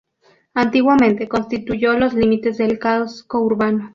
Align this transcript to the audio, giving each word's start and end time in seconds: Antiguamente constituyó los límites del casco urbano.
Antiguamente 0.55 1.29
constituyó 1.29 1.93
los 1.93 2.15
límites 2.15 2.57
del 2.57 2.79
casco 2.79 3.39
urbano. 3.41 3.89